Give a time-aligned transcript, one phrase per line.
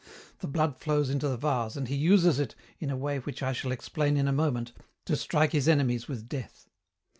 [0.39, 3.53] The blood flows into the vase and he uses it, in a way which I
[3.53, 4.71] shall explain in a moment,
[5.05, 6.67] to strike his enemies with death.